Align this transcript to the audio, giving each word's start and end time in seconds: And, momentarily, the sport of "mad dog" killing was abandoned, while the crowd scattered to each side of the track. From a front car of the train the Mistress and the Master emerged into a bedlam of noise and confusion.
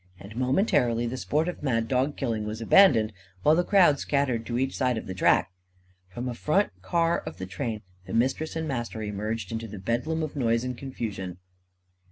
And, 0.19 0.35
momentarily, 0.35 1.05
the 1.05 1.15
sport 1.15 1.47
of 1.47 1.61
"mad 1.61 1.87
dog" 1.87 2.17
killing 2.17 2.43
was 2.43 2.59
abandoned, 2.59 3.13
while 3.43 3.53
the 3.53 3.63
crowd 3.63 3.99
scattered 3.99 4.47
to 4.47 4.57
each 4.57 4.75
side 4.75 4.97
of 4.97 5.05
the 5.05 5.13
track. 5.13 5.51
From 6.09 6.27
a 6.27 6.33
front 6.33 6.71
car 6.81 7.19
of 7.19 7.37
the 7.37 7.45
train 7.45 7.83
the 8.07 8.13
Mistress 8.15 8.55
and 8.55 8.65
the 8.65 8.69
Master 8.73 9.03
emerged 9.03 9.51
into 9.51 9.67
a 9.67 9.77
bedlam 9.77 10.23
of 10.23 10.35
noise 10.35 10.63
and 10.63 10.75
confusion. 10.75 11.37